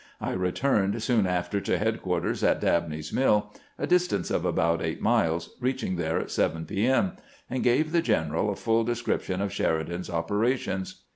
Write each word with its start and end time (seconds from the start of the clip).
I 0.19 0.31
returned 0.31 1.03
soon 1.03 1.27
after 1.27 1.61
to 1.61 1.77
headquar 1.77 2.23
ters 2.23 2.43
at 2.43 2.59
Dabney's 2.59 3.11
MiU, 3.11 3.45
a 3.77 3.85
distance 3.85 4.31
of 4.31 4.45
about 4.45 4.81
eight 4.81 4.99
miles, 4.99 5.51
reaching 5.59 5.95
there 5.95 6.17
at 6.17 6.31
7 6.31 6.65
P. 6.65 6.87
M., 6.87 7.11
and 7.51 7.61
gave 7.63 7.91
the 7.91 8.01
general 8.01 8.49
a 8.49 8.55
full 8.55 8.83
description 8.83 9.41
of 9.41 9.51
Sheridan^s 9.51 10.09
operations. 10.09 11.03